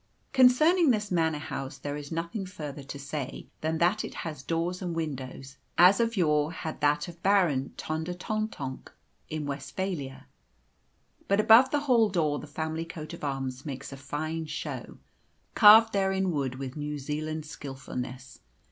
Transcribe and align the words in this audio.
Concerning 0.33 0.89
this 0.89 1.11
Manor 1.11 1.37
House, 1.37 1.77
there 1.77 1.95
is 1.95 2.11
nothing 2.11 2.43
further 2.47 2.81
to 2.81 2.97
say 2.97 3.45
than 3.61 3.77
that 3.77 4.03
it 4.03 4.15
has 4.15 4.41
doors 4.41 4.81
and 4.81 4.95
windows, 4.95 5.57
as 5.77 5.99
of 5.99 6.17
yore 6.17 6.51
had 6.51 6.81
that 6.81 7.07
of 7.07 7.21
Baron 7.21 7.75
Tondertontonk 7.77 8.89
in 9.29 9.45
Westphalia. 9.45 10.25
But 11.27 11.39
above 11.39 11.69
the 11.69 11.81
hall 11.81 12.09
door 12.09 12.39
the 12.39 12.47
family 12.47 12.83
coat 12.85 13.13
of 13.13 13.23
arms 13.23 13.63
makes 13.63 13.93
a 13.93 13.95
fine 13.95 14.47
show, 14.47 14.97
carved 15.53 15.93
there 15.93 16.11
in 16.11 16.31
wood 16.31 16.55
with 16.55 16.75
New 16.75 16.97
Zealand 16.97 17.45
skilfulness. 17.45 18.39